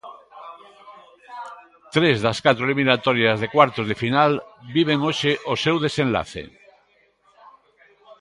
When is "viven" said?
4.75-4.99